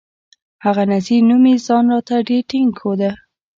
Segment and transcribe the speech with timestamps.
[0.65, 3.11] هغه نذير نومي ځان راته ډېر ټينګ ښوده.